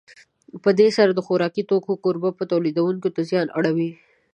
په 0.63 0.69
دې 0.79 0.87
سره 0.97 1.11
د 1.13 1.19
خوراکي 1.25 1.63
توکو 1.69 1.93
کوربه 2.03 2.43
تولیدوونکو 2.51 3.07
ته 3.15 3.21
زیان 3.29 3.47
اړوي. 3.57 3.89